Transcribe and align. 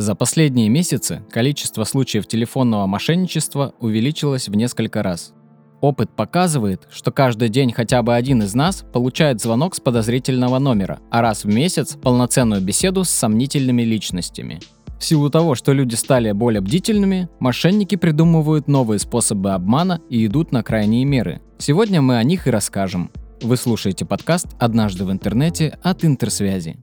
За 0.00 0.14
последние 0.14 0.70
месяцы 0.70 1.22
количество 1.30 1.84
случаев 1.84 2.26
телефонного 2.26 2.86
мошенничества 2.86 3.74
увеличилось 3.80 4.48
в 4.48 4.54
несколько 4.54 5.02
раз. 5.02 5.34
Опыт 5.82 6.08
показывает, 6.16 6.88
что 6.90 7.12
каждый 7.12 7.50
день 7.50 7.70
хотя 7.70 8.02
бы 8.02 8.14
один 8.14 8.42
из 8.42 8.54
нас 8.54 8.82
получает 8.94 9.42
звонок 9.42 9.74
с 9.74 9.80
подозрительного 9.80 10.58
номера, 10.58 11.00
а 11.10 11.20
раз 11.20 11.44
в 11.44 11.48
месяц 11.48 11.98
полноценную 12.02 12.62
беседу 12.62 13.04
с 13.04 13.10
сомнительными 13.10 13.82
личностями. 13.82 14.60
В 14.98 15.04
силу 15.04 15.28
того, 15.28 15.54
что 15.54 15.74
люди 15.74 15.96
стали 15.96 16.32
более 16.32 16.62
бдительными, 16.62 17.28
мошенники 17.38 17.96
придумывают 17.96 18.68
новые 18.68 19.00
способы 19.00 19.50
обмана 19.50 20.00
и 20.08 20.24
идут 20.24 20.50
на 20.50 20.62
крайние 20.62 21.04
меры. 21.04 21.42
Сегодня 21.58 22.00
мы 22.00 22.16
о 22.16 22.24
них 22.24 22.46
и 22.46 22.50
расскажем. 22.50 23.10
Вы 23.42 23.58
слушаете 23.58 24.06
подкаст 24.06 24.46
«Однажды 24.58 25.04
в 25.04 25.12
интернете» 25.12 25.78
от 25.82 26.06
Интерсвязи. 26.06 26.78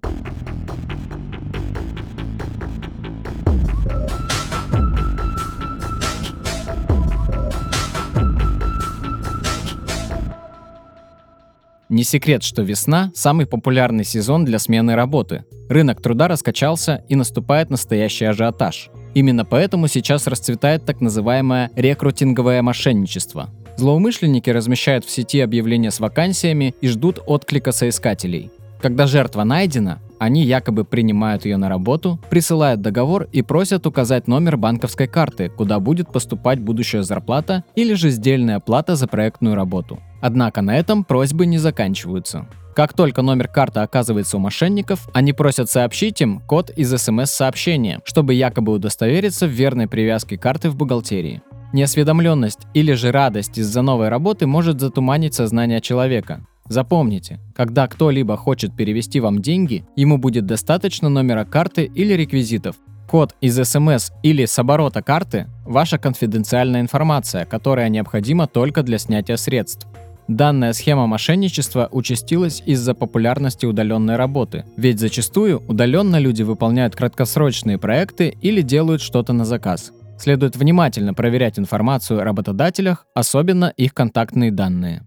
Не 11.90 12.04
секрет, 12.04 12.44
что 12.44 12.64
весна– 12.64 13.12
самый 13.16 13.46
популярный 13.46 14.04
сезон 14.04 14.44
для 14.44 14.60
смены 14.60 14.96
работы. 14.96 15.46
Рынок 15.70 16.02
труда 16.02 16.28
раскачался 16.28 17.06
и 17.08 17.16
наступает 17.16 17.70
настоящий 17.70 18.26
ажиотаж. 18.26 18.90
Именно 19.14 19.46
поэтому 19.46 19.88
сейчас 19.88 20.28
расцветает 20.28 20.86
так 20.86 21.00
называемое 21.00 21.72
рекрутинговое 21.76 22.62
мошенничество. 22.62 23.50
Злоумышленники 23.78 24.50
размещают 24.50 25.06
в 25.06 25.10
сети 25.10 25.40
объявления 25.40 25.92
с 25.92 26.02
вакансиями 26.02 26.76
и 26.82 26.90
ждут 26.90 27.20
отклика 27.26 27.72
соискателей. 27.72 28.52
Когда 28.82 29.08
жертва 29.08 29.46
найдена, 29.46 30.02
они 30.20 30.44
якобы 30.44 30.86
принимают 30.86 31.46
ее 31.46 31.58
на 31.58 31.70
работу, 31.70 32.20
присылают 32.30 32.82
договор 32.82 33.28
и 33.32 33.42
просят 33.42 33.86
указать 33.86 34.28
номер 34.28 34.58
банковской 34.58 35.08
карты, 35.08 35.50
куда 35.50 35.80
будет 35.80 36.12
поступать 36.12 36.60
будущая 36.60 37.04
зарплата 37.04 37.64
или 37.76 37.94
же 37.94 38.10
сдельная 38.10 38.60
плата 38.60 38.96
за 38.96 39.08
проектную 39.08 39.56
работу. 39.56 40.00
Однако 40.22 40.62
на 40.62 40.78
этом 40.78 41.04
просьбы 41.04 41.46
не 41.46 41.58
заканчиваются. 41.58 42.48
Как 42.76 42.94
только 42.94 43.24
номер 43.24 43.48
карты 43.48 43.80
оказывается 43.80 44.38
у 44.38 44.40
мошенников, 44.40 45.10
они 45.12 45.34
просят 45.34 45.70
сообщить 45.70 46.22
им 46.22 46.42
код 46.42 46.70
из 46.70 46.96
смс-сообщения, 46.96 48.02
чтобы 48.04 48.36
якобы 48.36 48.72
удостовериться 48.72 49.48
в 49.48 49.50
верной 49.50 49.88
привязке 49.88 50.38
карты 50.38 50.70
в 50.70 50.76
бухгалтерии. 50.76 51.42
Неосведомленность 51.74 52.60
или 52.74 52.94
же 52.94 53.12
радость 53.12 53.58
из-за 53.58 53.82
новой 53.82 54.10
работы 54.10 54.48
может 54.48 54.80
затуманить 54.80 55.34
сознание 55.34 55.82
человека. 55.82 56.46
Запомните, 56.70 57.40
когда 57.56 57.88
кто-либо 57.88 58.36
хочет 58.38 58.76
перевести 58.76 59.20
вам 59.20 59.42
деньги, 59.42 59.86
ему 59.96 60.18
будет 60.18 60.46
достаточно 60.46 61.10
номера 61.10 61.46
карты 61.46 61.86
или 61.86 62.14
реквизитов. 62.14 62.76
Код 63.08 63.36
из 63.40 63.56
СМС 63.56 64.12
или 64.22 64.46
с 64.46 64.60
оборота 64.60 65.02
карты– 65.02 65.48
ваша 65.66 65.98
конфиденциальная 65.98 66.82
информация, 66.82 67.46
которая 67.46 67.88
необходима 67.88 68.48
только 68.48 68.84
для 68.84 68.98
снятия 68.98 69.38
средств. 69.38 69.88
Данная 70.28 70.74
схема 70.74 71.08
мошенничества 71.08 71.88
участилась 71.90 72.62
из-за 72.66 72.94
популярности 72.94 73.66
удаленной 73.66 74.18
работы, 74.18 74.66
ведь 74.76 75.00
зачастую 75.00 75.64
удаленно 75.70 76.20
люди 76.20 76.44
выполняют 76.44 76.98
краткосрочные 76.98 77.78
проекты 77.78 78.38
или 78.42 78.62
делают 78.62 79.02
что-то 79.02 79.32
на 79.32 79.46
заказ. 79.46 79.94
Следует 80.20 80.58
внимательно 80.58 81.14
проверять 81.14 81.60
информацию 81.60 82.20
о 82.20 82.24
работодателях, 82.26 83.06
особенно 83.14 83.72
их 83.78 83.94
контактные 83.94 84.52
данные. 84.52 85.07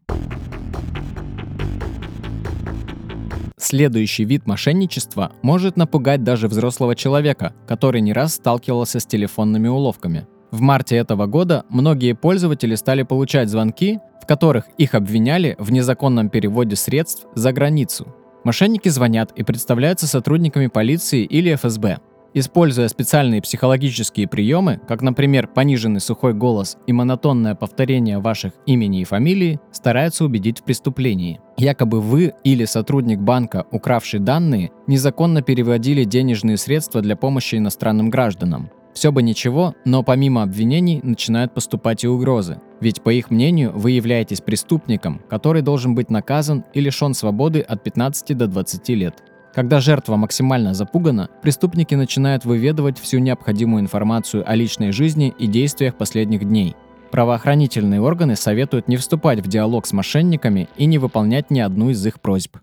Следующий 3.60 4.24
вид 4.24 4.46
мошенничества 4.46 5.32
может 5.42 5.76
напугать 5.76 6.24
даже 6.24 6.48
взрослого 6.48 6.96
человека, 6.96 7.52
который 7.68 8.00
не 8.00 8.14
раз 8.14 8.36
сталкивался 8.36 9.00
с 9.00 9.06
телефонными 9.06 9.68
уловками. 9.68 10.26
В 10.50 10.62
марте 10.62 10.96
этого 10.96 11.26
года 11.26 11.66
многие 11.68 12.14
пользователи 12.14 12.74
стали 12.74 13.02
получать 13.02 13.50
звонки, 13.50 14.00
в 14.22 14.26
которых 14.26 14.64
их 14.78 14.94
обвиняли 14.94 15.56
в 15.58 15.70
незаконном 15.72 16.30
переводе 16.30 16.74
средств 16.74 17.26
за 17.34 17.52
границу. 17.52 18.14
Мошенники 18.44 18.88
звонят 18.88 19.30
и 19.36 19.42
представляются 19.42 20.06
сотрудниками 20.06 20.68
полиции 20.68 21.24
или 21.24 21.54
ФСБ. 21.54 21.98
Используя 22.32 22.86
специальные 22.86 23.42
психологические 23.42 24.28
приемы, 24.28 24.80
как, 24.86 25.02
например, 25.02 25.48
пониженный 25.48 26.00
сухой 26.00 26.32
голос 26.32 26.78
и 26.86 26.92
монотонное 26.92 27.56
повторение 27.56 28.20
ваших 28.20 28.52
имени 28.66 29.00
и 29.00 29.04
фамилии, 29.04 29.58
стараются 29.72 30.24
убедить 30.24 30.60
в 30.60 30.62
преступлении. 30.62 31.40
Якобы 31.56 32.00
вы 32.00 32.32
или 32.44 32.64
сотрудник 32.66 33.18
банка, 33.18 33.66
укравший 33.72 34.20
данные, 34.20 34.70
незаконно 34.86 35.42
переводили 35.42 36.04
денежные 36.04 36.56
средства 36.56 37.00
для 37.00 37.16
помощи 37.16 37.56
иностранным 37.56 38.10
гражданам. 38.10 38.70
Все 38.94 39.12
бы 39.12 39.22
ничего, 39.22 39.74
но 39.84 40.02
помимо 40.02 40.42
обвинений 40.42 41.00
начинают 41.02 41.54
поступать 41.54 42.04
и 42.04 42.08
угрозы. 42.08 42.60
Ведь, 42.80 43.02
по 43.02 43.10
их 43.10 43.30
мнению, 43.30 43.72
вы 43.74 43.92
являетесь 43.92 44.40
преступником, 44.40 45.20
который 45.28 45.62
должен 45.62 45.94
быть 45.94 46.10
наказан 46.10 46.64
и 46.74 46.80
лишен 46.80 47.14
свободы 47.14 47.60
от 47.60 47.82
15 47.82 48.36
до 48.36 48.46
20 48.46 48.88
лет. 48.90 49.22
Когда 49.54 49.80
жертва 49.80 50.16
максимально 50.16 50.74
запугана, 50.74 51.28
преступники 51.42 51.94
начинают 51.96 52.44
выведывать 52.44 53.00
всю 53.00 53.18
необходимую 53.18 53.82
информацию 53.82 54.48
о 54.48 54.54
личной 54.54 54.92
жизни 54.92 55.34
и 55.38 55.48
действиях 55.48 55.96
последних 55.96 56.44
дней. 56.44 56.76
Правоохранительные 57.10 58.00
органы 58.00 58.36
советуют 58.36 58.86
не 58.86 58.96
вступать 58.96 59.40
в 59.40 59.48
диалог 59.48 59.86
с 59.86 59.92
мошенниками 59.92 60.68
и 60.76 60.86
не 60.86 60.98
выполнять 60.98 61.50
ни 61.50 61.58
одну 61.58 61.90
из 61.90 62.06
их 62.06 62.20
просьб. 62.20 62.58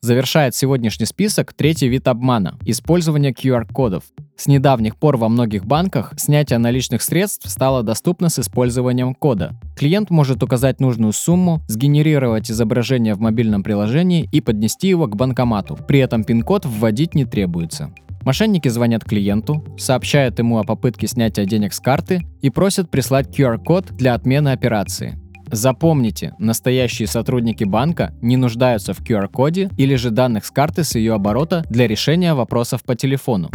Завершает 0.00 0.56
сегодняшний 0.56 1.06
список 1.06 1.52
третий 1.52 1.86
вид 1.86 2.08
обмана– 2.08 2.58
использование 2.64 3.32
QR-кодов. 3.32 4.04
С 4.38 4.46
недавних 4.46 4.96
пор 4.96 5.16
во 5.16 5.28
многих 5.28 5.66
банках 5.66 6.14
снятие 6.16 6.60
наличных 6.60 7.02
средств 7.02 7.50
стало 7.50 7.82
доступно 7.82 8.28
с 8.28 8.38
использованием 8.38 9.12
кода. 9.12 9.58
Клиент 9.76 10.10
может 10.10 10.44
указать 10.44 10.78
нужную 10.78 11.12
сумму, 11.12 11.60
сгенерировать 11.66 12.48
изображение 12.48 13.14
в 13.14 13.20
мобильном 13.20 13.64
приложении 13.64 14.28
и 14.30 14.40
поднести 14.40 14.86
его 14.86 15.08
к 15.08 15.16
банкомату. 15.16 15.76
При 15.88 15.98
этом 15.98 16.22
пин-код 16.22 16.66
вводить 16.66 17.16
не 17.16 17.24
требуется. 17.24 17.92
Мошенники 18.22 18.68
звонят 18.68 19.04
клиенту, 19.04 19.64
сообщают 19.76 20.38
ему 20.38 20.58
о 20.58 20.62
попытке 20.62 21.08
снятия 21.08 21.44
денег 21.44 21.72
с 21.72 21.80
карты 21.80 22.22
и 22.40 22.48
просят 22.48 22.92
прислать 22.92 23.36
QR-код 23.36 23.86
для 23.90 24.14
отмены 24.14 24.50
операции. 24.50 25.18
Запомните, 25.50 26.34
настоящие 26.38 27.08
сотрудники 27.08 27.64
банка 27.64 28.14
не 28.20 28.36
нуждаются 28.36 28.94
в 28.94 29.00
QR-коде 29.00 29.70
или 29.76 29.96
же 29.96 30.10
данных 30.10 30.44
с 30.44 30.52
карты 30.52 30.84
с 30.84 30.94
ее 30.94 31.14
оборота 31.14 31.64
для 31.70 31.88
решения 31.88 32.34
вопросов 32.34 32.84
по 32.84 32.94
телефону. 32.94 33.50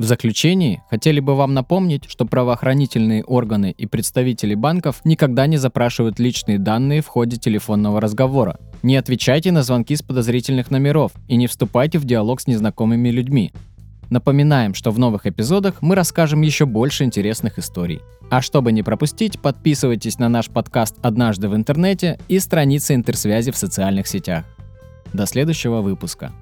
В 0.00 0.04
заключении 0.04 0.82
хотели 0.88 1.20
бы 1.20 1.36
вам 1.36 1.52
напомнить, 1.52 2.04
что 2.08 2.24
правоохранительные 2.24 3.22
органы 3.22 3.74
и 3.76 3.84
представители 3.84 4.54
банков 4.54 5.02
никогда 5.04 5.46
не 5.46 5.58
запрашивают 5.58 6.18
личные 6.18 6.58
данные 6.58 7.02
в 7.02 7.06
ходе 7.06 7.36
телефонного 7.36 8.00
разговора. 8.00 8.58
Не 8.82 8.96
отвечайте 8.96 9.52
на 9.52 9.62
звонки 9.62 9.94
с 9.94 10.00
подозрительных 10.00 10.70
номеров 10.70 11.12
и 11.28 11.36
не 11.36 11.46
вступайте 11.48 11.98
в 11.98 12.06
диалог 12.06 12.40
с 12.40 12.46
незнакомыми 12.46 13.10
людьми. 13.10 13.52
Напоминаем, 14.08 14.72
что 14.72 14.90
в 14.90 14.98
новых 14.98 15.26
эпизодах 15.26 15.82
мы 15.82 15.94
расскажем 15.94 16.40
еще 16.40 16.64
больше 16.64 17.04
интересных 17.04 17.58
историй. 17.58 18.00
А 18.30 18.40
чтобы 18.40 18.72
не 18.72 18.82
пропустить, 18.82 19.38
подписывайтесь 19.38 20.18
на 20.18 20.30
наш 20.30 20.48
подкаст 20.48 20.96
«Однажды 21.02 21.50
в 21.50 21.54
интернете» 21.54 22.18
и 22.26 22.38
страницы 22.38 22.94
интерсвязи 22.94 23.50
в 23.50 23.56
социальных 23.58 24.06
сетях. 24.06 24.46
До 25.12 25.26
следующего 25.26 25.82
выпуска. 25.82 26.32